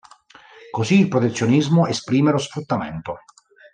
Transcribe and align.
Così 0.71 0.99
il 0.99 1.07
protezionismo 1.09 1.85
esprime 1.85 2.31
lo 2.31 2.39
sfruttamento. 2.39 3.19